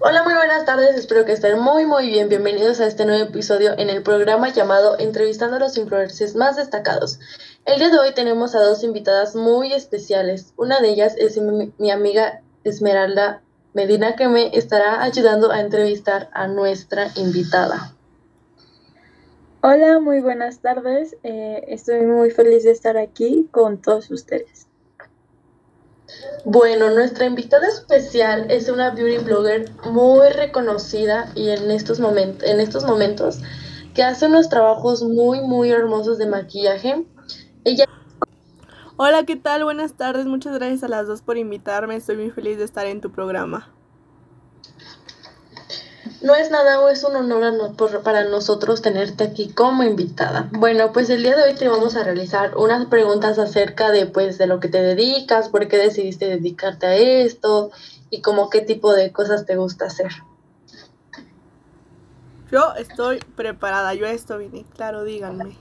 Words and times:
Hola, 0.00 0.22
muy 0.24 0.34
buenas 0.34 0.66
tardes, 0.66 0.94
espero 0.96 1.24
que 1.24 1.32
estén 1.32 1.58
muy 1.58 1.86
muy 1.86 2.08
bien. 2.08 2.28
Bienvenidos 2.28 2.80
a 2.80 2.86
este 2.86 3.06
nuevo 3.06 3.24
episodio 3.24 3.78
en 3.78 3.88
el 3.88 4.02
programa 4.02 4.50
llamado 4.50 4.98
Entrevistando 4.98 5.56
a 5.56 5.58
los 5.58 5.78
influencers 5.78 6.36
más 6.36 6.56
destacados. 6.56 7.18
El 7.64 7.78
día 7.78 7.88
de 7.88 7.98
hoy 7.98 8.12
tenemos 8.14 8.54
a 8.54 8.60
dos 8.60 8.84
invitadas 8.84 9.34
muy 9.34 9.72
especiales. 9.72 10.52
Una 10.56 10.80
de 10.80 10.90
ellas 10.90 11.14
es 11.16 11.38
mi, 11.38 11.72
mi 11.78 11.90
amiga 11.90 12.42
Esmeralda 12.64 13.42
Medina 13.72 14.16
que 14.16 14.28
me 14.28 14.56
estará 14.56 15.02
ayudando 15.02 15.50
a 15.50 15.60
entrevistar 15.60 16.28
a 16.32 16.46
nuestra 16.46 17.08
invitada. 17.16 17.94
Hola, 19.62 19.98
muy 20.00 20.20
buenas 20.20 20.60
tardes. 20.60 21.16
Eh, 21.22 21.64
estoy 21.68 22.06
muy 22.06 22.30
feliz 22.30 22.64
de 22.64 22.72
estar 22.72 22.96
aquí 22.96 23.48
con 23.50 23.80
todos 23.80 24.10
ustedes. 24.10 24.69
Bueno, 26.44 26.90
nuestra 26.90 27.26
invitada 27.26 27.68
especial 27.68 28.50
es 28.50 28.68
una 28.68 28.90
beauty 28.90 29.22
blogger 29.24 29.70
muy 29.90 30.28
reconocida 30.30 31.30
y 31.34 31.50
en 31.50 31.70
estos, 31.70 32.00
momentos, 32.00 32.48
en 32.48 32.60
estos 32.60 32.84
momentos 32.84 33.40
que 33.94 34.02
hace 34.02 34.26
unos 34.26 34.48
trabajos 34.48 35.02
muy, 35.02 35.40
muy 35.42 35.70
hermosos 35.70 36.16
de 36.16 36.26
maquillaje. 36.26 37.04
Ella... 37.64 37.84
Hola, 38.96 39.24
¿qué 39.24 39.36
tal? 39.36 39.64
Buenas 39.64 39.94
tardes. 39.94 40.26
Muchas 40.26 40.54
gracias 40.54 40.82
a 40.82 40.88
las 40.88 41.06
dos 41.06 41.20
por 41.20 41.36
invitarme. 41.36 41.96
Estoy 41.96 42.16
muy 42.16 42.30
feliz 42.30 42.56
de 42.56 42.64
estar 42.64 42.86
en 42.86 43.00
tu 43.00 43.10
programa. 43.12 43.70
No 46.22 46.34
es 46.34 46.50
nada 46.50 46.80
o 46.80 46.88
es 46.90 47.02
un 47.02 47.16
honor 47.16 47.74
para 48.02 48.24
nosotros 48.24 48.82
tenerte 48.82 49.24
aquí 49.24 49.48
como 49.52 49.82
invitada. 49.84 50.50
Bueno, 50.52 50.92
pues 50.92 51.08
el 51.08 51.22
día 51.22 51.34
de 51.34 51.44
hoy 51.44 51.54
te 51.54 51.68
vamos 51.68 51.96
a 51.96 52.04
realizar 52.04 52.58
unas 52.58 52.86
preguntas 52.86 53.38
acerca 53.38 53.90
de 53.90 54.04
pues 54.04 54.36
de 54.36 54.46
lo 54.46 54.60
que 54.60 54.68
te 54.68 54.82
dedicas, 54.82 55.48
por 55.48 55.66
qué 55.68 55.78
decidiste 55.78 56.26
dedicarte 56.26 56.86
a 56.86 56.94
esto 56.94 57.70
y 58.10 58.20
como 58.20 58.50
qué 58.50 58.60
tipo 58.60 58.92
de 58.92 59.12
cosas 59.12 59.46
te 59.46 59.56
gusta 59.56 59.86
hacer. 59.86 60.10
Yo 62.50 62.74
estoy 62.76 63.20
preparada, 63.36 63.94
yo 63.94 64.06
a 64.06 64.10
esto 64.10 64.36
vine, 64.36 64.66
claro, 64.74 65.04
díganme. 65.04 65.56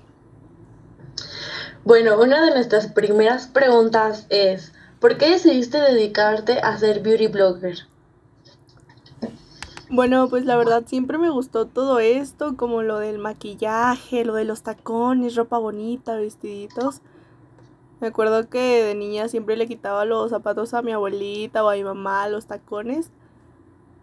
Bueno, 1.85 2.19
una 2.19 2.43
de 2.43 2.51
nuestras 2.51 2.87
primeras 2.87 3.47
preguntas 3.47 4.25
es, 4.29 4.73
¿por 4.99 5.17
qué 5.17 5.29
decidiste 5.29 5.79
dedicarte 5.79 6.59
a 6.59 6.77
ser 6.77 6.99
beauty 6.99 7.27
blogger? 7.27 7.88
Bueno, 9.91 10.29
pues 10.29 10.45
la 10.45 10.55
verdad 10.55 10.83
siempre 10.85 11.17
me 11.17 11.31
gustó 11.31 11.65
todo 11.65 11.97
esto, 11.97 12.55
como 12.55 12.83
lo 12.83 12.99
del 12.99 13.17
maquillaje, 13.17 14.23
lo 14.23 14.35
de 14.35 14.45
los 14.45 14.61
tacones, 14.61 15.35
ropa 15.35 15.57
bonita, 15.57 16.15
vestiditos. 16.15 17.01
Me 17.99 18.07
acuerdo 18.09 18.49
que 18.49 18.83
de 18.83 18.93
niña 18.93 19.27
siempre 19.29 19.57
le 19.57 19.67
quitaba 19.67 20.05
los 20.05 20.29
zapatos 20.29 20.75
a 20.75 20.83
mi 20.83 20.91
abuelita 20.91 21.63
o 21.63 21.69
a 21.69 21.75
mi 21.75 21.83
mamá, 21.83 22.29
los 22.29 22.45
tacones. 22.45 23.09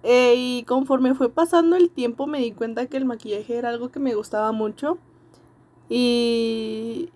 Eh, 0.02 0.34
y 0.36 0.64
conforme 0.64 1.14
fue 1.14 1.28
pasando 1.30 1.76
el 1.76 1.90
tiempo 1.90 2.26
me 2.26 2.40
di 2.40 2.52
cuenta 2.52 2.86
que 2.86 2.96
el 2.96 3.04
maquillaje 3.04 3.56
era 3.56 3.68
algo 3.68 3.90
que 3.90 4.00
me 4.00 4.14
gustaba 4.16 4.50
mucho. 4.50 4.98
Y, 5.88 7.10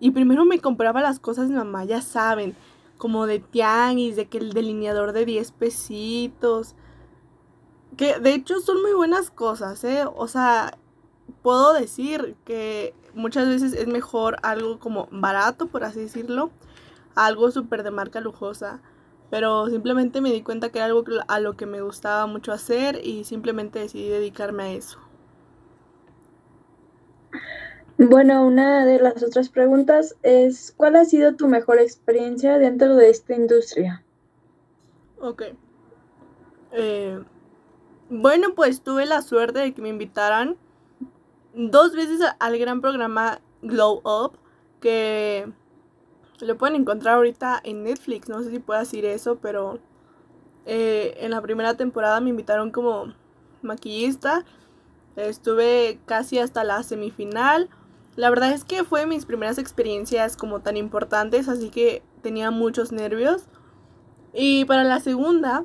y 0.00 0.10
primero 0.10 0.44
me 0.44 0.60
compraba 0.60 1.00
las 1.00 1.18
cosas 1.18 1.48
de 1.48 1.54
mi 1.54 1.58
mamá, 1.58 1.86
ya 1.86 2.02
saben, 2.02 2.54
como 2.98 3.26
de 3.26 3.38
tianguis, 3.38 4.16
de 4.16 4.26
que 4.26 4.36
el 4.36 4.52
delineador 4.52 5.12
de 5.12 5.24
10 5.24 5.52
pesitos 5.52 6.74
que 7.96 8.18
de 8.18 8.34
hecho 8.34 8.60
son 8.60 8.80
muy 8.82 8.92
buenas 8.92 9.30
cosas, 9.30 9.82
¿eh? 9.84 10.04
O 10.14 10.28
sea, 10.28 10.78
puedo 11.42 11.72
decir 11.74 12.36
que 12.44 12.94
muchas 13.14 13.48
veces 13.48 13.72
es 13.72 13.86
mejor 13.86 14.36
algo 14.42 14.78
como 14.78 15.08
barato, 15.10 15.66
por 15.66 15.84
así 15.84 16.00
decirlo, 16.00 16.50
algo 17.14 17.50
súper 17.50 17.82
de 17.82 17.90
marca 17.90 18.20
lujosa. 18.20 18.80
Pero 19.30 19.66
simplemente 19.68 20.20
me 20.20 20.30
di 20.30 20.42
cuenta 20.42 20.68
que 20.70 20.78
era 20.78 20.86
algo 20.86 21.04
a 21.26 21.40
lo 21.40 21.56
que 21.56 21.64
me 21.64 21.80
gustaba 21.80 22.26
mucho 22.26 22.52
hacer 22.52 23.00
y 23.02 23.24
simplemente 23.24 23.78
decidí 23.78 24.08
dedicarme 24.08 24.62
a 24.64 24.72
eso. 24.72 24.98
Bueno, 27.96 28.44
una 28.46 28.84
de 28.84 28.98
las 28.98 29.22
otras 29.22 29.48
preguntas 29.48 30.16
es, 30.22 30.74
¿cuál 30.76 30.96
ha 30.96 31.04
sido 31.04 31.34
tu 31.34 31.48
mejor 31.48 31.78
experiencia 31.78 32.58
dentro 32.58 32.96
de 32.96 33.10
esta 33.10 33.34
industria? 33.34 34.04
Ok. 35.18 35.42
Eh, 36.72 37.22
bueno, 38.12 38.54
pues 38.54 38.82
tuve 38.82 39.06
la 39.06 39.22
suerte 39.22 39.60
de 39.60 39.72
que 39.72 39.80
me 39.80 39.88
invitaran 39.88 40.58
dos 41.54 41.94
veces 41.94 42.20
al 42.38 42.58
gran 42.58 42.82
programa 42.82 43.40
Glow 43.62 44.02
Up, 44.04 44.32
que 44.80 45.50
lo 46.40 46.58
pueden 46.58 46.76
encontrar 46.76 47.14
ahorita 47.14 47.58
en 47.64 47.84
Netflix, 47.84 48.28
no 48.28 48.42
sé 48.42 48.50
si 48.50 48.58
puedo 48.58 48.78
decir 48.78 49.06
eso, 49.06 49.38
pero 49.40 49.78
eh, 50.66 51.14
en 51.20 51.30
la 51.30 51.40
primera 51.40 51.74
temporada 51.78 52.20
me 52.20 52.28
invitaron 52.28 52.70
como 52.70 53.14
maquillista, 53.62 54.44
estuve 55.16 55.98
casi 56.04 56.38
hasta 56.38 56.64
la 56.64 56.82
semifinal. 56.82 57.70
La 58.16 58.28
verdad 58.28 58.52
es 58.52 58.64
que 58.64 58.84
fue 58.84 59.06
mis 59.06 59.24
primeras 59.24 59.56
experiencias 59.56 60.36
como 60.36 60.60
tan 60.60 60.76
importantes, 60.76 61.48
así 61.48 61.70
que 61.70 62.02
tenía 62.20 62.50
muchos 62.50 62.92
nervios. 62.92 63.46
Y 64.34 64.66
para 64.66 64.84
la 64.84 65.00
segunda, 65.00 65.64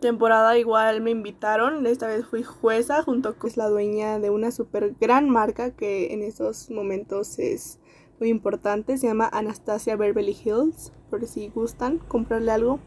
temporada 0.00 0.56
igual 0.58 1.00
me 1.00 1.10
invitaron, 1.10 1.86
esta 1.86 2.06
vez 2.06 2.26
fui 2.26 2.42
jueza 2.42 3.02
junto 3.02 3.36
con 3.36 3.50
la 3.56 3.68
dueña 3.68 4.18
de 4.18 4.30
una 4.30 4.50
super 4.50 4.94
gran 5.00 5.28
marca 5.28 5.70
que 5.70 6.12
en 6.12 6.22
estos 6.22 6.70
momentos 6.70 7.38
es 7.38 7.78
muy 8.20 8.28
importante, 8.30 8.98
se 8.98 9.06
llama 9.06 9.28
Anastasia 9.32 9.96
Beverly 9.96 10.36
Hills, 10.44 10.92
por 11.10 11.26
si 11.26 11.48
gustan 11.48 11.98
comprarle 11.98 12.52
algo. 12.52 12.80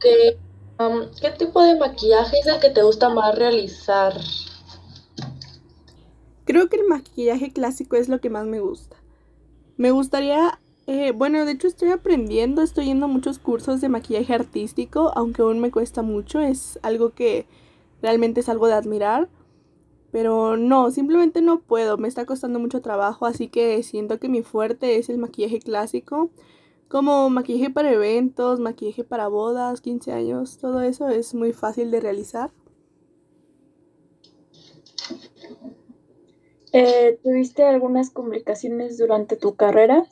¿Qué, 0.00 0.38
um, 0.78 1.06
¿Qué 1.20 1.30
tipo 1.30 1.62
de 1.62 1.78
maquillaje 1.78 2.38
es 2.38 2.46
el 2.46 2.60
que 2.60 2.70
te 2.70 2.82
gusta 2.82 3.08
más 3.08 3.34
realizar? 3.36 4.14
Creo 6.44 6.68
que 6.68 6.76
el 6.76 6.86
maquillaje 6.86 7.52
clásico 7.52 7.96
es 7.96 8.08
lo 8.08 8.20
que 8.20 8.30
más 8.30 8.46
me 8.46 8.60
gusta. 8.60 8.96
Me 9.76 9.90
gustaría 9.90 10.60
eh, 10.86 11.12
bueno, 11.12 11.44
de 11.44 11.52
hecho 11.52 11.66
estoy 11.66 11.90
aprendiendo, 11.90 12.62
estoy 12.62 12.86
yendo 12.86 13.06
a 13.06 13.08
muchos 13.08 13.38
cursos 13.38 13.80
de 13.80 13.88
maquillaje 13.88 14.34
artístico, 14.34 15.12
aunque 15.14 15.42
aún 15.42 15.60
me 15.60 15.70
cuesta 15.70 16.02
mucho, 16.02 16.40
es 16.40 16.78
algo 16.82 17.10
que 17.14 17.46
realmente 18.02 18.40
es 18.40 18.48
algo 18.48 18.66
de 18.66 18.74
admirar. 18.74 19.28
Pero 20.12 20.56
no, 20.56 20.90
simplemente 20.92 21.42
no 21.42 21.60
puedo, 21.60 21.98
me 21.98 22.06
está 22.08 22.24
costando 22.26 22.60
mucho 22.60 22.80
trabajo, 22.82 23.26
así 23.26 23.48
que 23.48 23.82
siento 23.82 24.20
que 24.20 24.28
mi 24.28 24.42
fuerte 24.42 24.96
es 24.98 25.08
el 25.08 25.18
maquillaje 25.18 25.58
clásico, 25.58 26.30
como 26.88 27.30
maquillaje 27.30 27.70
para 27.70 27.92
eventos, 27.92 28.60
maquillaje 28.60 29.04
para 29.04 29.28
bodas, 29.28 29.80
15 29.80 30.12
años, 30.12 30.58
todo 30.58 30.82
eso 30.82 31.08
es 31.08 31.34
muy 31.34 31.52
fácil 31.52 31.90
de 31.90 32.00
realizar. 32.00 32.52
Eh, 36.72 37.18
¿Tuviste 37.22 37.64
algunas 37.64 38.10
complicaciones 38.10 38.98
durante 38.98 39.36
tu 39.36 39.54
carrera? 39.54 40.04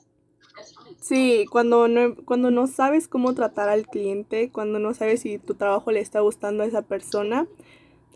Sí, 1.02 1.46
cuando 1.50 1.88
no, 1.88 2.14
cuando 2.24 2.52
no 2.52 2.68
sabes 2.68 3.08
cómo 3.08 3.34
tratar 3.34 3.68
al 3.68 3.88
cliente, 3.88 4.50
cuando 4.50 4.78
no 4.78 4.94
sabes 4.94 5.22
si 5.22 5.38
tu 5.38 5.54
trabajo 5.54 5.90
le 5.90 5.98
está 5.98 6.20
gustando 6.20 6.62
a 6.62 6.66
esa 6.66 6.82
persona. 6.82 7.48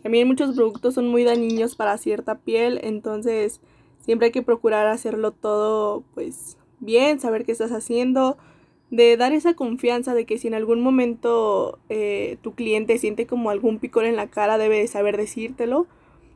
También 0.03 0.25
muchos 0.25 0.55
productos 0.55 0.93
son 0.93 1.09
muy 1.09 1.25
dañinos 1.25 1.75
para 1.75 1.97
cierta 1.97 2.35
piel, 2.39 2.79
entonces 2.83 3.59
siempre 3.99 4.27
hay 4.27 4.31
que 4.31 4.41
procurar 4.41 4.87
hacerlo 4.87 5.33
todo 5.33 6.05
pues 6.13 6.57
bien, 6.79 7.19
saber 7.19 7.43
qué 7.45 7.51
estás 7.51 7.73
haciendo, 7.73 8.37
de 8.89 9.17
dar 9.17 9.33
esa 9.33 9.53
confianza 9.53 10.13
de 10.13 10.25
que 10.25 10.37
si 10.37 10.47
en 10.47 10.53
algún 10.53 10.79
momento 10.79 11.79
eh, 11.89 12.37
tu 12.41 12.53
cliente 12.55 12.97
siente 12.99 13.27
como 13.27 13.49
algún 13.49 13.79
picor 13.79 14.05
en 14.05 14.15
la 14.15 14.27
cara, 14.29 14.57
debe 14.57 14.77
de 14.77 14.87
saber 14.87 15.17
decírtelo, 15.17 15.87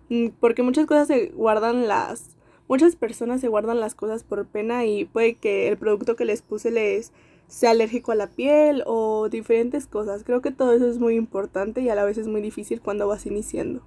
mm, 0.10 0.30
porque 0.42 0.64
muchas 0.64 0.86
cosas 0.86 1.08
se 1.08 1.28
guardan 1.28 1.88
las 1.88 2.36
Muchas 2.72 2.96
personas 2.96 3.42
se 3.42 3.50
guardan 3.50 3.82
las 3.82 3.96
cosas 3.96 4.24
por 4.24 4.46
pena 4.46 4.86
y 4.86 5.04
puede 5.04 5.34
que 5.34 5.68
el 5.68 5.76
producto 5.76 6.16
que 6.16 6.24
les 6.24 6.42
puse 6.42 6.72
les 6.72 7.12
sea 7.50 7.72
alérgico 7.72 8.14
a 8.14 8.16
la 8.16 8.28
piel 8.28 8.84
o 8.86 9.28
diferentes 9.28 9.88
cosas. 9.88 10.24
Creo 10.24 10.40
que 10.40 10.52
todo 10.52 10.72
eso 10.72 10.88
es 10.88 10.98
muy 10.98 11.16
importante 11.16 11.82
y 11.82 11.90
a 11.90 11.96
la 11.96 12.06
vez 12.06 12.18
es 12.18 12.30
muy 12.30 12.40
difícil 12.40 12.80
cuando 12.80 13.10
vas 13.10 13.26
iniciando. 13.26 13.82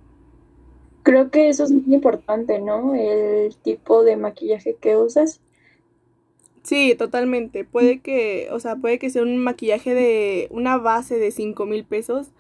Creo 1.03 1.31
que 1.31 1.49
eso 1.49 1.65
es 1.65 1.73
muy 1.73 1.95
importante, 1.95 2.61
¿no? 2.61 2.95
El 2.95 3.57
tipo 3.57 4.05
de 4.05 4.19
maquillaje 4.19 4.77
que 4.79 4.99
usas. 4.99 5.41
Sí, 6.63 6.95
totalmente. 6.95 7.65
Puede 7.65 8.01
que, 8.01 8.49
o 8.53 8.61
sea, 8.61 8.77
puede 8.77 8.99
que 8.99 9.09
sea 9.09 9.23
un 9.23 9.39
maquillaje 9.39 9.95
de 9.95 10.49
una 10.51 10.77
base 10.77 11.19
de 11.19 11.31
5 11.31 11.65
mil 11.65 11.87
pesos, 11.87 12.33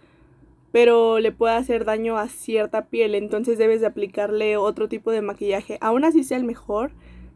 pero 0.74 1.20
le 1.20 1.30
puede 1.30 1.54
hacer 1.54 1.84
daño 1.84 2.18
a 2.18 2.26
cierta 2.26 2.86
piel, 2.86 3.14
entonces 3.14 3.58
debes 3.58 3.80
de 3.80 3.86
aplicarle 3.86 4.56
otro 4.56 4.88
tipo 4.88 5.12
de 5.12 5.22
maquillaje. 5.22 5.78
Aún 5.80 6.04
así 6.04 6.24
sea 6.24 6.36
el 6.36 6.42
mejor, 6.42 6.90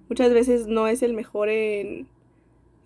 muchas 0.08 0.32
veces 0.32 0.66
no 0.66 0.88
es 0.88 1.04
el 1.04 1.14
mejor 1.14 1.48
en, 1.48 2.08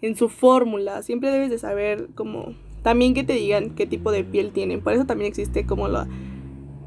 en 0.02 0.14
su 0.14 0.28
fórmula, 0.28 1.00
siempre 1.00 1.30
debes 1.30 1.48
de 1.48 1.56
saber 1.56 2.08
como 2.14 2.54
también 2.82 3.14
que 3.14 3.24
te 3.24 3.32
digan 3.32 3.74
qué 3.74 3.86
tipo 3.86 4.12
de 4.12 4.24
piel 4.24 4.52
tienen, 4.52 4.82
por 4.82 4.92
eso 4.92 5.06
también 5.06 5.30
existe 5.30 5.64
como 5.64 5.88
la 5.88 6.06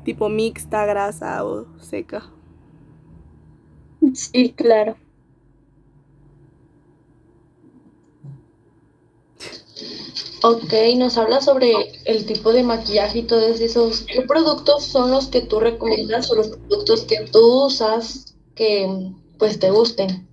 tipo 0.04 0.30
mixta, 0.30 0.86
grasa 0.86 1.44
o 1.44 1.66
seca. 1.80 2.30
Sí, 4.14 4.54
claro. 4.54 4.96
Ok, 10.48 10.72
nos 10.98 11.18
habla 11.18 11.42
sobre 11.42 11.74
el 12.06 12.28
tipo 12.28 12.54
de 12.54 12.62
maquillaje 12.62 13.18
y 13.18 13.24
todos 13.24 13.60
esos. 13.60 14.02
¿Qué 14.02 14.22
productos 14.22 14.84
son 14.84 15.10
los 15.10 15.26
que 15.26 15.42
tú 15.42 15.60
recomiendas 15.60 16.30
o 16.30 16.36
los 16.36 16.50
productos 16.50 17.02
que 17.06 17.26
tú 17.32 17.66
usas 17.66 18.36
que 18.54 19.12
pues 19.40 19.58
te 19.58 19.72
gusten? 19.72 20.28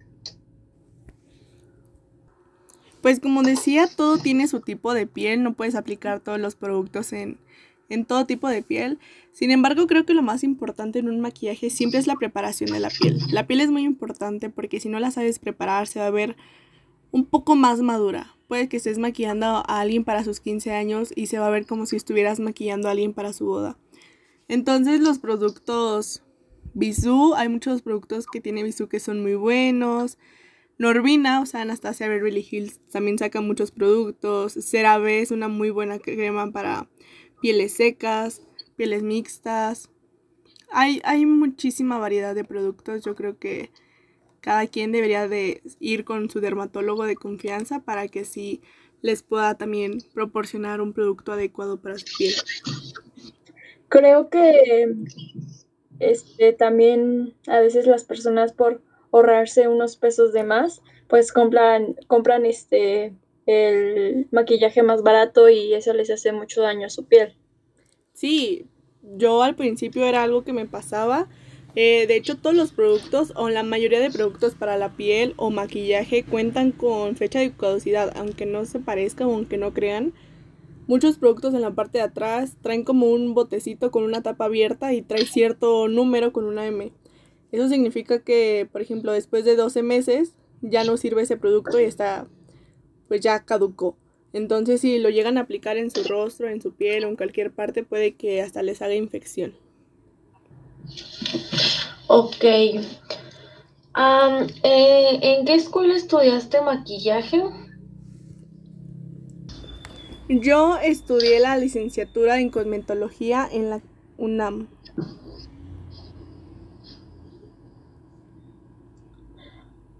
Pues 3.00 3.20
como 3.20 3.42
decía, 3.42 3.86
todo 3.86 4.18
tiene 4.18 4.48
su 4.48 4.60
tipo 4.60 4.92
de 4.92 5.06
piel, 5.06 5.42
no 5.42 5.54
puedes 5.54 5.74
aplicar 5.74 6.20
todos 6.20 6.38
los 6.38 6.56
productos 6.56 7.14
en, 7.14 7.38
en 7.88 8.04
todo 8.04 8.26
tipo 8.26 8.50
de 8.50 8.62
piel. 8.62 8.98
Sin 9.32 9.50
embargo, 9.50 9.86
creo 9.86 10.04
que 10.04 10.12
lo 10.12 10.20
más 10.20 10.44
importante 10.44 10.98
en 10.98 11.08
un 11.08 11.20
maquillaje 11.20 11.70
siempre 11.70 11.98
es 11.98 12.06
la 12.06 12.16
preparación 12.16 12.70
de 12.70 12.80
la 12.80 12.90
piel. 12.90 13.18
La 13.30 13.46
piel 13.46 13.62
es 13.62 13.70
muy 13.70 13.84
importante 13.84 14.50
porque 14.50 14.78
si 14.78 14.90
no 14.90 15.00
la 15.00 15.10
sabes 15.10 15.38
preparar 15.38 15.86
se 15.86 16.00
va 16.00 16.08
a 16.08 16.10
ver 16.10 16.36
un 17.12 17.26
poco 17.26 17.54
más 17.54 17.80
madura. 17.80 18.34
Puede 18.48 18.68
que 18.68 18.78
estés 18.78 18.98
maquillando 18.98 19.46
a 19.46 19.60
alguien 19.80 20.04
para 20.04 20.24
sus 20.24 20.40
15 20.40 20.72
años 20.72 21.12
y 21.14 21.26
se 21.28 21.38
va 21.38 21.46
a 21.46 21.50
ver 21.50 21.66
como 21.66 21.86
si 21.86 21.96
estuvieras 21.96 22.40
maquillando 22.40 22.88
a 22.88 22.90
alguien 22.90 23.14
para 23.14 23.32
su 23.32 23.46
boda. 23.46 23.78
Entonces 24.48 25.00
los 25.00 25.18
productos 25.18 26.22
Bisú, 26.74 27.34
hay 27.34 27.48
muchos 27.48 27.82
productos 27.82 28.26
que 28.26 28.40
tiene 28.40 28.62
Bisú 28.62 28.88
que 28.88 28.98
son 28.98 29.22
muy 29.22 29.34
buenos. 29.34 30.18
Norvina, 30.78 31.40
o 31.40 31.46
sea, 31.46 31.62
Anastasia 31.62 32.08
Beverly 32.08 32.46
Hills 32.50 32.80
también 32.90 33.18
saca 33.18 33.40
muchos 33.40 33.70
productos. 33.70 34.54
CeraVe 34.54 35.20
es 35.20 35.30
una 35.30 35.48
muy 35.48 35.70
buena 35.70 35.98
crema 35.98 36.50
para 36.50 36.88
pieles 37.40 37.74
secas, 37.74 38.42
pieles 38.76 39.02
mixtas. 39.02 39.90
Hay, 40.70 41.00
hay 41.04 41.26
muchísima 41.26 41.98
variedad 41.98 42.34
de 42.34 42.44
productos. 42.44 43.04
Yo 43.04 43.14
creo 43.14 43.38
que 43.38 43.70
cada 44.42 44.66
quien 44.66 44.92
debería 44.92 45.28
de 45.28 45.62
ir 45.78 46.04
con 46.04 46.28
su 46.28 46.40
dermatólogo 46.40 47.04
de 47.04 47.14
confianza 47.14 47.80
para 47.80 48.08
que 48.08 48.24
sí 48.24 48.60
les 49.00 49.22
pueda 49.22 49.56
también 49.56 49.98
proporcionar 50.12 50.80
un 50.80 50.92
producto 50.92 51.32
adecuado 51.32 51.80
para 51.80 51.96
su 51.96 52.06
piel. 52.18 52.34
Creo 53.88 54.28
que 54.28 54.94
este 56.00 56.52
también 56.52 57.34
a 57.46 57.60
veces 57.60 57.86
las 57.86 58.04
personas 58.04 58.52
por 58.52 58.82
ahorrarse 59.12 59.68
unos 59.68 59.96
pesos 59.96 60.32
de 60.32 60.42
más, 60.42 60.82
pues 61.08 61.32
compran 61.32 61.94
compran 62.08 62.44
este 62.44 63.14
el 63.46 64.28
maquillaje 64.32 64.82
más 64.82 65.02
barato 65.02 65.48
y 65.48 65.74
eso 65.74 65.92
les 65.92 66.10
hace 66.10 66.32
mucho 66.32 66.62
daño 66.62 66.86
a 66.86 66.90
su 66.90 67.06
piel. 67.06 67.36
Sí, 68.12 68.66
yo 69.02 69.42
al 69.42 69.54
principio 69.54 70.04
era 70.04 70.22
algo 70.22 70.42
que 70.42 70.52
me 70.52 70.66
pasaba 70.66 71.28
eh, 71.74 72.06
de 72.06 72.16
hecho, 72.16 72.36
todos 72.36 72.54
los 72.54 72.72
productos 72.72 73.32
o 73.34 73.48
la 73.48 73.62
mayoría 73.62 74.00
de 74.00 74.10
productos 74.10 74.54
para 74.54 74.76
la 74.76 74.90
piel 74.90 75.32
o 75.36 75.50
maquillaje 75.50 76.22
cuentan 76.22 76.70
con 76.72 77.16
fecha 77.16 77.38
de 77.38 77.52
caducidad, 77.52 78.12
aunque 78.16 78.44
no 78.44 78.66
se 78.66 78.78
parezca 78.78 79.26
o 79.26 79.34
aunque 79.34 79.56
no 79.56 79.72
crean. 79.72 80.12
Muchos 80.86 81.16
productos 81.16 81.54
en 81.54 81.62
la 81.62 81.70
parte 81.70 81.98
de 81.98 82.04
atrás 82.04 82.56
traen 82.60 82.84
como 82.84 83.06
un 83.06 83.34
botecito 83.34 83.90
con 83.90 84.02
una 84.04 84.22
tapa 84.22 84.46
abierta 84.46 84.92
y 84.92 85.00
trae 85.00 85.24
cierto 85.24 85.88
número 85.88 86.32
con 86.32 86.44
una 86.44 86.66
M. 86.66 86.92
Eso 87.52 87.68
significa 87.68 88.18
que, 88.22 88.68
por 88.70 88.82
ejemplo, 88.82 89.12
después 89.12 89.44
de 89.44 89.56
12 89.56 89.82
meses 89.82 90.34
ya 90.60 90.84
no 90.84 90.96
sirve 90.96 91.22
ese 91.22 91.36
producto 91.36 91.80
y 91.80 91.84
está, 91.84 92.26
pues 93.08 93.20
ya 93.20 93.44
caducó. 93.44 93.96
Entonces, 94.34 94.80
si 94.80 94.98
lo 94.98 95.08
llegan 95.10 95.38
a 95.38 95.42
aplicar 95.42 95.76
en 95.76 95.90
su 95.90 96.04
rostro, 96.04 96.48
en 96.48 96.60
su 96.60 96.72
piel 96.72 97.04
o 97.04 97.08
en 97.08 97.16
cualquier 97.16 97.50
parte, 97.52 97.82
puede 97.82 98.14
que 98.14 98.42
hasta 98.42 98.62
les 98.62 98.82
haga 98.82 98.94
infección. 98.94 99.54
Ok. 102.14 102.44
Eh, 102.44 102.82
¿En 103.94 105.46
qué 105.46 105.54
escuela 105.54 105.96
estudiaste 105.96 106.60
maquillaje? 106.60 107.42
Yo 110.28 110.76
estudié 110.76 111.40
la 111.40 111.56
licenciatura 111.56 112.38
en 112.38 112.50
cosmetología 112.50 113.48
en 113.50 113.70
la 113.70 113.80
UNAM. 114.18 114.68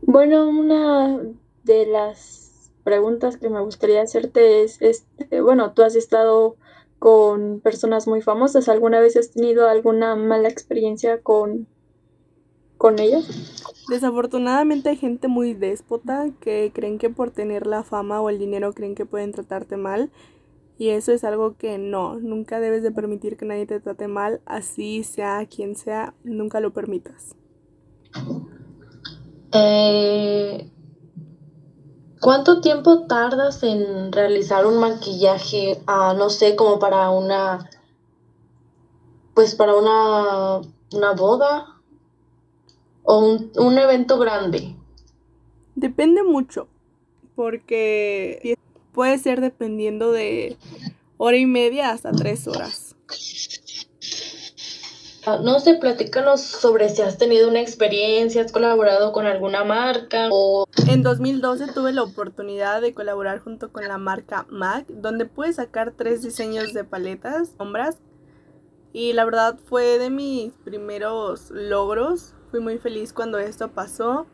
Bueno, 0.03 0.51
una 0.51 1.19
de 1.65 1.87
las 1.87 2.75
preguntas 2.85 3.39
que 3.39 3.49
me 3.49 3.63
gustaría 3.63 4.03
hacerte 4.03 4.65
es, 4.65 4.83
este, 4.83 5.41
bueno, 5.41 5.73
tú 5.73 5.83
has 5.83 5.97
estado 5.97 6.57
con 6.99 7.61
personas 7.61 8.07
muy 8.07 8.21
famosas. 8.21 8.69
¿Alguna 8.69 9.01
vez 9.01 9.17
has 9.17 9.31
tenido 9.31 9.67
alguna 9.67 10.15
mala 10.15 10.51
experiencia 10.51 11.23
con, 11.23 11.69
con 12.83 12.99
ellas? 12.99 13.25
Desafortunadamente 13.89 14.89
hay 14.89 14.97
gente 14.97 15.29
muy 15.29 15.55
déspota 15.55 16.27
que 16.41 16.73
creen 16.75 16.99
que 16.99 17.11
por 17.11 17.31
tener 17.31 17.69
la 17.69 17.85
fama 17.85 18.21
o 18.21 18.29
el 18.29 18.41
dinero 18.41 18.73
creen 18.73 18.97
que 18.97 19.07
pueden 19.07 19.31
tratarte 19.31 19.77
mal. 19.77 20.11
Y 20.79 20.89
eso 20.89 21.13
es 21.13 21.23
algo 21.23 21.57
que 21.57 21.79
no, 21.79 22.19
nunca 22.19 22.59
debes 22.59 22.83
de 22.83 22.91
permitir 22.91 23.37
que 23.37 23.45
nadie 23.45 23.67
te 23.67 23.79
trate 23.79 24.09
mal, 24.09 24.41
así 24.47 25.05
sea 25.05 25.47
quien 25.47 25.77
sea, 25.77 26.15
nunca 26.25 26.59
lo 26.59 26.73
permitas. 26.73 27.37
Eh, 29.53 30.69
¿Cuánto 32.21 32.61
tiempo 32.61 33.07
tardas 33.07 33.63
en 33.63 34.11
realizar 34.11 34.67
un 34.67 34.79
maquillaje, 34.79 35.81
ah, 35.87 36.15
no 36.19 36.31
sé, 36.31 36.57
como 36.57 36.81
para 36.81 37.11
una, 37.11 37.71
pues 39.35 39.55
para 39.55 39.77
una, 39.77 40.63
una 40.93 41.13
boda 41.13 41.72
o 43.03 43.19
un, 43.19 43.53
un 43.57 43.79
evento 43.79 44.19
grande? 44.19 44.77
Depende 45.75 46.23
mucho, 46.23 46.69
porque 47.35 48.57
puede 48.93 49.19
ser 49.19 49.41
dependiendo 49.41 50.13
de 50.13 50.57
hora 51.17 51.37
y 51.37 51.47
media 51.47 51.91
hasta 51.91 52.13
tres 52.13 52.47
horas. 52.47 52.97
Ah, 55.25 55.39
no 55.41 55.61
sé, 55.61 55.75
platícanos 55.75 56.41
sobre 56.41 56.89
si 56.89 57.01
has 57.01 57.17
tenido 57.17 57.49
una 57.49 57.61
experiencia, 57.61 58.43
has 58.43 58.51
colaborado 58.51 59.13
con 59.13 59.25
alguna 59.25 59.63
marca 59.63 60.29
o... 60.33 60.67
En 60.89 61.05
2012 61.05 61.73
tuve 61.73 61.93
la 61.93 62.03
oportunidad 62.03 62.81
de 62.81 62.93
colaborar 62.93 63.39
junto 63.39 63.71
con 63.71 63.87
la 63.87 63.99
marca 63.99 64.47
MAC, 64.51 64.89
donde 64.89 65.27
pude 65.27 65.53
sacar 65.53 65.93
tres 65.93 66.23
diseños 66.23 66.75
de 66.75 66.83
paletas, 66.83 67.51
sombras, 67.57 67.99
y 68.93 69.13
la 69.13 69.25
verdad 69.25 69.61
fue 69.65 69.99
de 69.99 70.11
mis 70.11 70.55
primeros 70.65 71.53
logros. 71.53 72.35
Fui 72.53 72.61
muy 72.61 72.77
feliz 72.77 73.15
cuando 73.15 73.39
esto 73.39 73.73
pasó. 73.73 74.27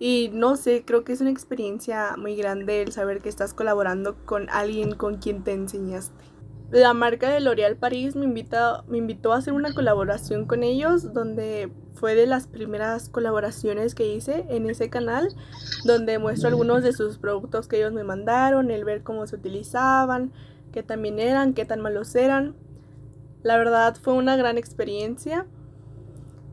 Y 0.00 0.30
no 0.32 0.56
sé, 0.56 0.84
creo 0.84 1.04
que 1.04 1.12
es 1.12 1.20
una 1.20 1.30
experiencia 1.30 2.16
muy 2.18 2.34
grande 2.34 2.82
el 2.82 2.90
saber 2.90 3.20
que 3.20 3.28
estás 3.28 3.54
colaborando 3.54 4.16
con 4.26 4.50
alguien 4.50 4.96
con 4.96 5.18
quien 5.18 5.44
te 5.44 5.52
enseñaste. 5.52 6.24
La 6.72 6.92
marca 6.92 7.30
de 7.30 7.40
L'Oréal 7.40 7.76
París 7.76 8.16
me, 8.16 8.26
me 8.26 8.98
invitó 8.98 9.32
a 9.32 9.36
hacer 9.36 9.52
una 9.52 9.72
colaboración 9.72 10.46
con 10.46 10.64
ellos, 10.64 11.12
donde 11.12 11.70
fue 11.94 12.16
de 12.16 12.26
las 12.26 12.48
primeras 12.48 13.08
colaboraciones 13.08 13.94
que 13.94 14.12
hice 14.12 14.44
en 14.48 14.68
ese 14.68 14.90
canal, 14.90 15.28
donde 15.84 16.18
muestro 16.18 16.48
algunos 16.48 16.82
de 16.82 16.92
sus 16.92 17.18
productos 17.18 17.68
que 17.68 17.76
ellos 17.76 17.92
me 17.92 18.02
mandaron, 18.02 18.72
el 18.72 18.84
ver 18.84 19.04
cómo 19.04 19.26
se 19.28 19.36
utilizaban, 19.36 20.32
qué 20.72 20.82
también 20.82 21.20
eran, 21.20 21.54
qué 21.54 21.64
tan 21.64 21.80
malos 21.80 22.12
eran. 22.16 22.56
La 23.44 23.56
verdad 23.56 23.96
fue 24.02 24.14
una 24.14 24.36
gran 24.36 24.58
experiencia. 24.58 25.46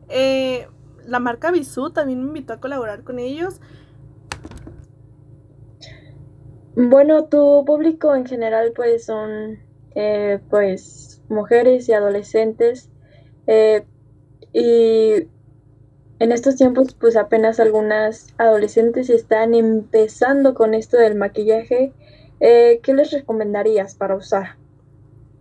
Eh, 0.08 0.66
la 1.06 1.18
marca 1.18 1.50
Bisú 1.50 1.90
también 1.90 2.20
me 2.20 2.28
invitó 2.28 2.52
a 2.52 2.60
colaborar 2.60 3.02
con 3.02 3.18
ellos. 3.18 3.60
Bueno, 6.76 7.24
tu 7.24 7.64
público 7.64 8.14
en 8.14 8.26
general 8.26 8.72
pues 8.76 9.06
son 9.06 9.58
eh, 9.94 10.38
pues 10.48 11.22
mujeres 11.28 11.88
y 11.88 11.92
adolescentes 11.92 12.90
eh, 13.48 13.84
y 14.52 15.26
en 16.20 16.32
estos 16.32 16.56
tiempos 16.56 16.94
pues 16.94 17.16
apenas 17.16 17.58
algunas 17.58 18.34
adolescentes 18.38 19.10
están 19.10 19.54
empezando 19.54 20.54
con 20.54 20.74
esto 20.74 20.98
del 20.98 21.14
maquillaje. 21.16 21.92
Eh, 22.38 22.80
¿Qué 22.82 22.94
les 22.94 23.10
recomendarías 23.10 23.94
para 23.94 24.14
usar? 24.14 24.57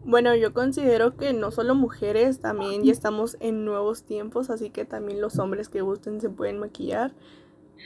Bueno, 0.08 0.34
yo 0.36 0.54
considero 0.54 1.18
que 1.18 1.34
no 1.34 1.52
solo 1.52 1.76
mujeres, 1.76 2.40
también 2.40 2.82
ya 2.82 2.94
estamos 2.94 3.36
en 3.42 3.66
nuevos 3.66 4.04
tiempos, 4.04 4.50
así 4.50 4.70
que 4.70 4.86
también 4.86 5.20
los 5.20 5.38
hombres 5.38 5.68
que 5.68 5.82
gusten 5.82 6.22
se 6.22 6.30
pueden 6.30 6.60
maquillar. 6.60 7.12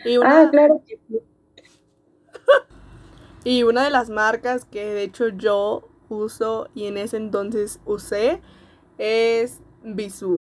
Y 0.05 0.17
una... 0.17 0.43
Ah, 0.43 0.49
claro. 0.51 0.83
y 3.43 3.63
una 3.63 3.83
de 3.83 3.89
las 3.89 4.11
marcas 4.11 4.65
que 4.65 4.85
de 4.85 5.01
hecho 5.01 5.29
yo 5.29 5.89
uso 6.09 6.69
y 6.75 6.85
en 6.85 6.97
ese 6.97 7.17
entonces 7.17 7.79
usé 7.85 8.39
es 8.99 9.59
Bisú. 9.83 10.35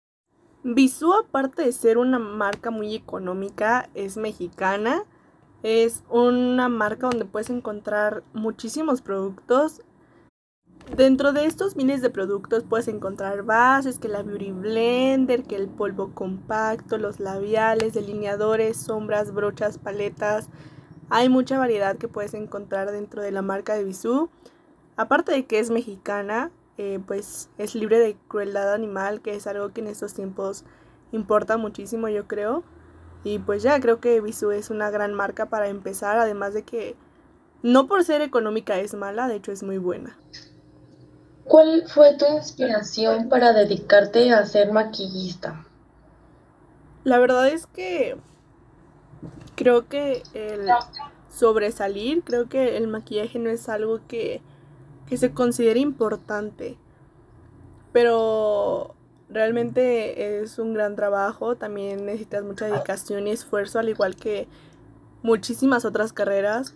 Bisú, 0.63 1.13
aparte 1.13 1.61
de 1.61 1.73
ser 1.73 1.99
una 1.99 2.19
marca 2.19 2.71
muy 2.71 2.95
económica, 2.95 3.91
es 3.93 4.17
mexicana. 4.17 5.05
Es 5.63 6.05
una 6.09 6.71
marca 6.71 7.09
donde 7.09 7.27
puedes 7.27 7.51
encontrar 7.51 8.23
muchísimos 8.33 9.03
productos. 9.03 9.83
Dentro 10.95 11.33
de 11.33 11.47
estos 11.47 11.75
miles 11.75 12.01
de 12.01 12.11
productos 12.11 12.63
puedes 12.63 12.89
encontrar 12.89 13.43
bases, 13.43 13.99
que 13.99 14.09
la 14.09 14.23
Beauty 14.23 14.53
Blender, 14.53 15.43
que 15.43 15.57
el 15.57 15.69
polvo 15.69 16.13
compacto, 16.15 16.97
los 16.97 17.19
labiales, 17.19 17.93
delineadores, 17.93 18.77
sombras, 18.77 19.35
brochas, 19.35 19.79
paletas. 19.79 20.49
Hay 21.11 21.29
mucha 21.29 21.59
variedad 21.59 21.97
que 21.97 22.09
puedes 22.09 22.35
encontrar 22.35 22.93
dentro 22.93 23.21
de 23.21 23.33
la 23.33 23.43
marca 23.43 23.75
de 23.75 23.85
Bisú. 23.85 24.31
aparte 24.97 25.33
de 25.33 25.45
que 25.45 25.59
es 25.59 25.71
mexicana, 25.71 26.51
eh, 26.79 27.01
pues 27.07 27.51
es 27.59 27.75
libre 27.75 27.99
de 27.99 28.17
crueldad 28.29 28.73
animal, 28.73 29.21
que 29.21 29.35
es 29.35 29.47
algo 29.47 29.71
que 29.73 29.81
en 29.81 29.89
estos 29.89 30.15
tiempos 30.15 30.65
importa 31.13 31.57
muchísimo, 31.57 32.09
yo 32.09 32.27
creo. 32.27 32.63
Y 33.25 33.39
pues 33.41 33.63
ya 33.63 33.81
creo 33.81 34.01
que 34.01 34.21
Visu 34.21 34.53
es 34.53 34.71
una 34.71 34.89
gran 34.91 35.13
marca 35.13 35.47
para 35.47 35.69
empezar, 35.69 36.19
además 36.19 36.55
de 36.55 36.63
que 36.63 36.97
no 37.63 37.89
por 37.89 38.05
ser 38.05 38.23
económica 38.23 38.79
es 38.79 38.95
mala, 38.95 39.27
de 39.29 39.37
hecho 39.37 39.53
es 39.53 39.63
muy 39.63 39.79
buena. 39.79 40.17
¿Cuál 41.49 41.85
fue 41.87 42.17
tu 42.17 42.27
inspiración 42.27 43.29
para 43.29 43.53
dedicarte 43.53 44.33
a 44.33 44.45
ser 44.45 44.73
maquillista? 44.73 45.65
La 47.05 47.19
verdad 47.19 47.49
es 47.49 47.67
que 47.67 48.17
creo 49.55 49.87
que 49.87 50.23
el 50.35 50.69
sobresalir, 51.31 52.23
creo 52.25 52.49
que 52.49 52.77
el 52.77 52.89
maquillaje 52.89 53.39
no 53.39 53.49
es 53.51 53.69
algo 53.69 54.01
que, 54.09 54.41
que 55.09 55.17
se 55.17 55.33
considere 55.33 55.79
importante. 55.79 56.77
Pero 57.93 58.95
realmente 59.29 60.43
es 60.43 60.59
un 60.59 60.75
gran 60.75 60.97
trabajo, 60.97 61.57
también 61.57 62.07
necesitas 62.07 62.43
mucha 62.43 62.67
dedicación 62.67 63.29
y 63.29 63.31
esfuerzo, 63.31 63.79
al 63.79 63.89
igual 63.89 64.17
que 64.17 64.49
muchísimas 65.23 65.85
otras 65.85 66.13
carreras. 66.13 66.75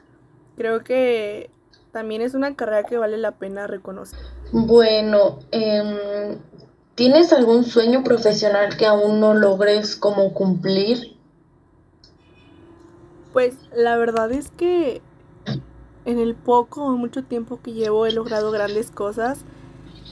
Creo 0.57 0.85
que 0.85 1.51
también 1.93 2.23
es 2.23 2.35
una 2.35 2.55
carrera 2.55 2.85
que 2.85 2.99
vale 2.99 3.19
la 3.19 3.33
pena 3.33 3.67
reconocer. 3.67 4.19
Bueno, 4.53 5.41
em, 5.51 6.39
¿tienes 6.95 7.33
algún 7.33 7.65
sueño 7.65 8.03
profesional 8.05 8.77
que 8.77 8.87
aún 8.87 9.21
no 9.21 9.35
logres 9.35 9.97
como 9.97 10.33
cumplir? 10.33 11.17
Pues 13.33 13.57
la 13.75 13.97
verdad 13.97 14.33
es 14.33 14.51
que 14.51 15.03
en 16.05 16.19
el 16.19 16.35
poco 16.35 16.85
o 16.85 16.97
mucho 16.97 17.23
tiempo 17.23 17.61
que 17.63 17.73
llevo 17.73 18.07
he 18.07 18.13
logrado 18.13 18.51
grandes 18.51 18.91
cosas. 18.91 19.45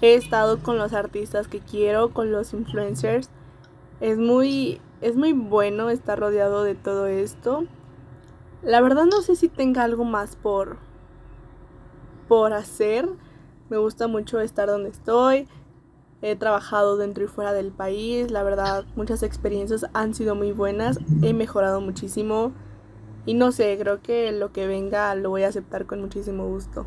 He 0.00 0.14
estado 0.14 0.62
con 0.62 0.78
los 0.78 0.92
artistas 0.92 1.48
que 1.48 1.60
quiero, 1.60 2.12
con 2.12 2.30
los 2.30 2.52
influencers. 2.52 3.30
Es 4.00 4.18
muy, 4.18 4.80
es 5.00 5.16
muy 5.16 5.32
bueno 5.32 5.90
estar 5.90 6.20
rodeado 6.20 6.62
de 6.62 6.76
todo 6.76 7.06
esto. 7.06 7.64
La 8.62 8.80
verdad 8.80 9.06
no 9.06 9.22
sé 9.22 9.34
si 9.34 9.48
tenga 9.48 9.82
algo 9.82 10.04
más 10.04 10.36
por, 10.36 10.78
por 12.28 12.52
hacer. 12.52 13.08
Me 13.70 13.78
gusta 13.78 14.06
mucho 14.06 14.40
estar 14.40 14.68
donde 14.68 14.90
estoy. 14.90 15.48
He 16.20 16.36
trabajado 16.36 16.96
dentro 16.96 17.24
y 17.24 17.28
fuera 17.28 17.52
del 17.52 17.70
país. 17.70 18.30
La 18.30 18.42
verdad, 18.42 18.84
muchas 18.96 19.22
experiencias 19.22 19.86
han 19.92 20.14
sido 20.14 20.34
muy 20.34 20.52
buenas. 20.52 20.98
He 21.22 21.32
mejorado 21.32 21.80
muchísimo. 21.80 22.52
Y 23.24 23.34
no 23.34 23.52
sé, 23.52 23.76
creo 23.78 24.02
que 24.02 24.32
lo 24.32 24.52
que 24.52 24.66
venga 24.66 25.14
lo 25.14 25.30
voy 25.30 25.44
a 25.44 25.48
aceptar 25.48 25.86
con 25.86 26.00
muchísimo 26.00 26.46
gusto. 26.48 26.86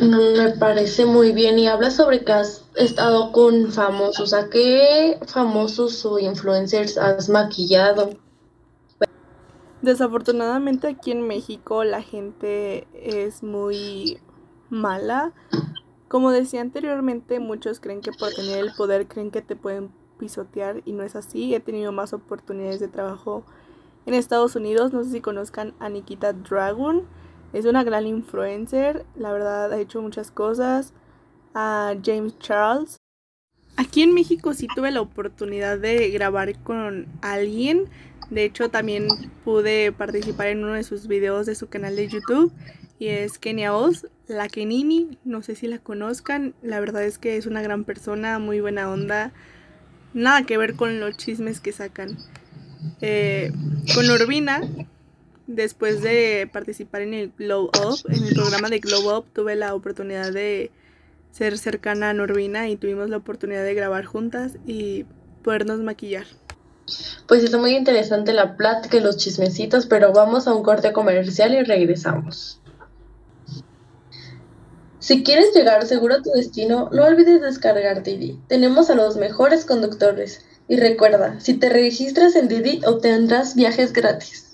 Me 0.00 0.50
parece 0.58 1.04
muy 1.04 1.32
bien 1.32 1.58
y 1.58 1.68
habla 1.68 1.90
sobre 1.90 2.24
que 2.24 2.32
has 2.32 2.64
estado 2.76 3.30
con 3.30 3.70
famosos. 3.70 4.32
¿A 4.32 4.48
qué 4.48 5.18
famosos 5.26 6.04
o 6.06 6.18
influencers 6.18 6.96
has 6.96 7.28
maquillado? 7.28 8.10
Desafortunadamente 9.82 10.86
aquí 10.86 11.10
en 11.10 11.26
México 11.26 11.84
la 11.84 12.02
gente 12.02 12.86
es 12.94 13.42
muy 13.42 14.18
mala. 14.70 15.32
Como 16.08 16.30
decía 16.30 16.60
anteriormente, 16.60 17.40
muchos 17.40 17.80
creen 17.80 18.00
que 18.00 18.12
por 18.12 18.32
tener 18.32 18.58
el 18.58 18.72
poder 18.74 19.06
creen 19.06 19.30
que 19.30 19.42
te 19.42 19.56
pueden 19.56 19.90
pisotear 20.18 20.82
y 20.84 20.92
no 20.92 21.02
es 21.02 21.16
así. 21.16 21.54
He 21.54 21.60
tenido 21.60 21.92
más 21.92 22.12
oportunidades 22.12 22.80
de 22.80 22.88
trabajo 22.88 23.44
en 24.06 24.14
Estados 24.14 24.56
Unidos. 24.56 24.92
No 24.92 25.02
sé 25.04 25.10
si 25.10 25.20
conozcan 25.20 25.74
a 25.80 25.88
Nikita 25.88 26.32
Dragon 26.32 27.06
es 27.52 27.66
una 27.66 27.84
gran 27.84 28.06
influencer, 28.06 29.04
la 29.14 29.30
verdad 29.30 29.72
ha 29.72 29.78
hecho 29.78 30.00
muchas 30.00 30.30
cosas. 30.30 30.94
A 31.54 31.94
James 32.02 32.38
Charles. 32.38 32.96
Aquí 33.76 34.02
en 34.02 34.14
México 34.14 34.54
sí 34.54 34.66
tuve 34.74 34.90
la 34.90 35.02
oportunidad 35.02 35.78
de 35.78 36.08
grabar 36.08 36.58
con 36.62 37.08
alguien. 37.20 37.90
De 38.32 38.44
hecho, 38.44 38.70
también 38.70 39.08
pude 39.44 39.92
participar 39.92 40.46
en 40.46 40.64
uno 40.64 40.72
de 40.72 40.84
sus 40.84 41.06
videos 41.06 41.44
de 41.44 41.54
su 41.54 41.68
canal 41.68 41.96
de 41.96 42.08
YouTube. 42.08 42.50
Y 42.98 43.08
es 43.08 43.38
Kenia 43.38 43.76
Oz, 43.76 44.06
la 44.26 44.48
Kenini. 44.48 45.18
No 45.22 45.42
sé 45.42 45.54
si 45.54 45.66
la 45.66 45.78
conozcan. 45.78 46.54
La 46.62 46.80
verdad 46.80 47.04
es 47.04 47.18
que 47.18 47.36
es 47.36 47.44
una 47.44 47.60
gran 47.60 47.84
persona, 47.84 48.38
muy 48.38 48.60
buena 48.60 48.90
onda. 48.90 49.32
Nada 50.14 50.44
que 50.44 50.56
ver 50.56 50.76
con 50.76 50.98
los 50.98 51.14
chismes 51.18 51.60
que 51.60 51.72
sacan. 51.72 52.16
Eh, 53.02 53.52
con 53.94 54.08
Urbina, 54.10 54.62
después 55.46 56.00
de 56.00 56.48
participar 56.50 57.02
en 57.02 57.12
el 57.12 57.32
Glow 57.36 57.64
Up, 57.66 57.98
en 58.08 58.24
el 58.24 58.34
programa 58.34 58.70
de 58.70 58.78
Glow 58.78 59.14
Up, 59.14 59.26
tuve 59.34 59.56
la 59.56 59.74
oportunidad 59.74 60.32
de 60.32 60.70
ser 61.32 61.58
cercana 61.58 62.10
a 62.10 62.14
Norvina 62.14 62.70
y 62.70 62.76
tuvimos 62.76 63.10
la 63.10 63.18
oportunidad 63.18 63.62
de 63.62 63.74
grabar 63.74 64.06
juntas 64.06 64.56
y 64.66 65.04
podernos 65.42 65.80
maquillar. 65.80 66.24
Pues 67.26 67.44
está 67.44 67.58
muy 67.58 67.74
interesante 67.76 68.32
la 68.32 68.56
plática 68.56 68.96
y 68.96 69.00
los 69.00 69.16
chismecitos, 69.16 69.86
pero 69.86 70.12
vamos 70.12 70.46
a 70.46 70.54
un 70.54 70.62
corte 70.62 70.92
comercial 70.92 71.54
y 71.54 71.62
regresamos. 71.62 72.60
Si 74.98 75.24
quieres 75.24 75.52
llegar 75.52 75.84
seguro 75.86 76.14
a 76.14 76.22
tu 76.22 76.30
destino, 76.30 76.88
no 76.92 77.04
olvides 77.04 77.40
descargar 77.40 78.02
Didi. 78.04 78.38
Tenemos 78.46 78.88
a 78.88 78.94
los 78.94 79.16
mejores 79.16 79.64
conductores. 79.64 80.44
Y 80.68 80.76
recuerda, 80.76 81.40
si 81.40 81.54
te 81.54 81.68
registras 81.68 82.36
en 82.36 82.46
Didi 82.46 82.80
obtendrás 82.86 83.56
viajes 83.56 83.92
gratis. 83.92 84.52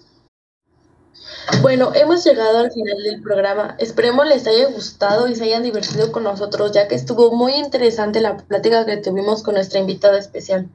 Bueno, 1.60 1.92
hemos 1.94 2.24
llegado 2.24 2.58
al 2.58 2.72
final 2.72 2.96
del 3.04 3.20
programa. 3.22 3.76
Esperemos 3.78 4.26
les 4.26 4.46
haya 4.46 4.68
gustado 4.68 5.28
y 5.28 5.34
se 5.34 5.44
hayan 5.44 5.62
divertido 5.62 6.12
con 6.12 6.24
nosotros, 6.24 6.72
ya 6.72 6.88
que 6.88 6.94
estuvo 6.94 7.30
muy 7.32 7.52
interesante 7.54 8.20
la 8.20 8.36
plática 8.36 8.86
que 8.86 8.96
tuvimos 8.98 9.42
con 9.42 9.54
nuestra 9.54 9.80
invitada 9.80 10.18
especial. 10.18 10.68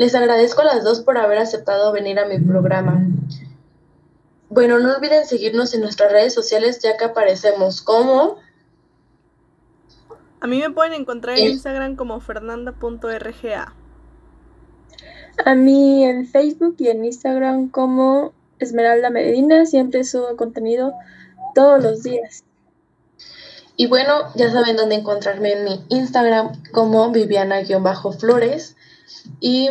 Les 0.00 0.14
agradezco 0.14 0.62
a 0.62 0.64
las 0.64 0.82
dos 0.82 1.00
por 1.00 1.18
haber 1.18 1.36
aceptado 1.36 1.92
venir 1.92 2.18
a 2.18 2.24
mi 2.24 2.38
programa. 2.38 3.06
Bueno, 4.48 4.78
no 4.78 4.96
olviden 4.96 5.26
seguirnos 5.26 5.74
en 5.74 5.82
nuestras 5.82 6.10
redes 6.10 6.32
sociales, 6.32 6.78
ya 6.78 6.96
que 6.96 7.04
aparecemos 7.04 7.82
como... 7.82 8.38
A 10.40 10.46
mí 10.46 10.58
me 10.58 10.70
pueden 10.70 10.94
encontrar 10.94 11.38
en 11.38 11.48
Instagram 11.48 11.96
como 11.96 12.18
fernanda.rga. 12.18 13.74
A 15.44 15.54
mí 15.54 16.04
en 16.06 16.26
Facebook 16.26 16.76
y 16.78 16.88
en 16.88 17.04
Instagram 17.04 17.68
como 17.68 18.32
Esmeralda 18.58 19.10
Medina, 19.10 19.66
siempre 19.66 20.04
subo 20.04 20.34
contenido 20.34 20.94
todos 21.54 21.82
los 21.82 22.02
días. 22.02 22.44
Y 23.76 23.86
bueno, 23.86 24.32
ya 24.34 24.50
saben 24.50 24.76
dónde 24.76 24.94
encontrarme 24.94 25.52
en 25.52 25.64
mi 25.64 25.84
Instagram 25.90 26.52
como 26.72 27.12
Viviana-Flores. 27.12 28.76
Y 29.40 29.68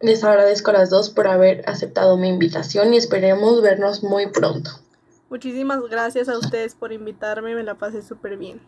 les 0.00 0.24
agradezco 0.24 0.70
a 0.70 0.74
las 0.74 0.90
dos 0.90 1.10
por 1.10 1.28
haber 1.28 1.68
aceptado 1.68 2.16
mi 2.16 2.28
invitación 2.28 2.92
y 2.92 2.96
esperemos 2.96 3.62
vernos 3.62 4.02
muy 4.02 4.26
pronto. 4.26 4.70
Muchísimas 5.30 5.80
gracias 5.88 6.28
a 6.28 6.36
ustedes 6.36 6.74
por 6.74 6.92
invitarme, 6.92 7.54
me 7.54 7.62
la 7.62 7.76
pasé 7.76 8.02
súper 8.02 8.36
bien. 8.36 8.60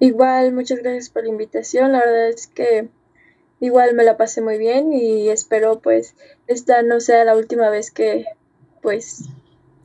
Igual, 0.00 0.52
muchas 0.52 0.80
gracias 0.80 1.10
por 1.10 1.22
la 1.22 1.28
invitación. 1.28 1.92
La 1.92 2.00
verdad 2.00 2.28
es 2.28 2.46
que 2.46 2.88
igual 3.60 3.94
me 3.94 4.02
la 4.02 4.16
pasé 4.16 4.40
muy 4.40 4.58
bien 4.58 4.92
y 4.92 5.28
espero 5.28 5.78
pues 5.80 6.14
esta 6.46 6.82
no 6.82 7.00
sea 7.00 7.24
la 7.24 7.36
última 7.36 7.70
vez 7.70 7.90
que 7.90 8.26
pues 8.82 9.28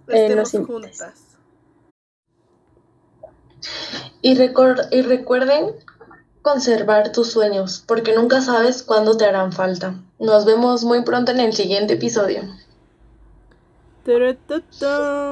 eh, 0.08 0.34
nos 0.36 0.52
juntas. 0.52 1.22
Y, 4.22 4.32
y 4.32 5.02
recuerden 5.04 5.76
conservar 6.52 7.12
tus 7.12 7.32
sueños, 7.32 7.84
porque 7.86 8.16
nunca 8.16 8.42
sabes 8.42 8.82
cuándo 8.82 9.16
te 9.16 9.26
harán 9.26 9.52
falta. 9.52 9.94
Nos 10.18 10.46
vemos 10.46 10.84
muy 10.84 11.04
pronto 11.04 11.32
en 11.32 11.40
el 11.40 11.54
siguiente 11.54 11.94
episodio. 11.94 12.42